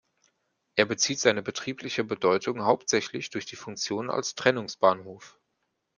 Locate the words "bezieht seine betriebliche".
0.87-2.03